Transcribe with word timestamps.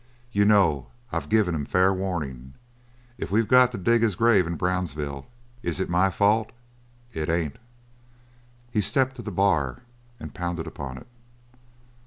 You 0.31 0.45
know 0.45 0.87
I've 1.11 1.29
give 1.29 1.47
him 1.47 1.63
fair 1.63 1.93
warning. 1.93 2.55
If 3.19 3.29
we 3.29 3.43
got 3.45 3.71
to 3.71 3.77
dig 3.77 4.01
his 4.01 4.15
grave 4.15 4.47
in 4.47 4.55
Brownsville, 4.55 5.27
is 5.61 5.79
it 5.79 5.91
my 5.91 6.09
fault? 6.09 6.51
It 7.13 7.29
ain't!" 7.29 7.57
He 8.71 8.81
stepped 8.81 9.15
to 9.17 9.21
the 9.21 9.31
bar 9.31 9.81
and 10.19 10.33
pounded 10.33 10.65
upon 10.65 10.97
it. 10.97 11.05